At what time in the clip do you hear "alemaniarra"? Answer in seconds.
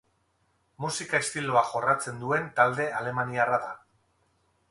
3.01-3.63